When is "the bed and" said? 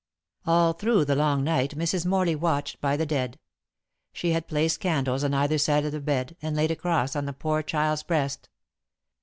5.91-6.55